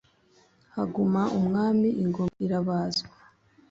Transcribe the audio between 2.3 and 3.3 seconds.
irabazwa.